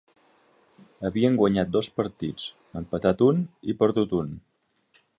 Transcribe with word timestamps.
Havien 1.09 1.37
guanyat 1.41 1.69
dos 1.77 1.91
partits, 2.01 2.49
empatat 2.83 3.25
un 3.31 3.47
i 3.75 3.81
perdut 3.85 4.21
un. 4.25 4.37